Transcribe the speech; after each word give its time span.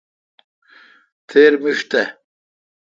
تھیر 1.27 1.53
مݭ 1.63 1.77
تھ۔ 1.89 2.01